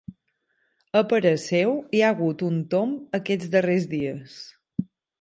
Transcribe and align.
A 1.01 1.03
parer 1.11 1.35
seu, 1.43 1.77
hi 1.97 2.03
ha 2.07 2.11
hagut 2.15 2.43
un 2.49 2.59
tomb 2.75 2.99
aquests 3.23 3.55
darrers 3.57 3.89
dies. 3.97 4.43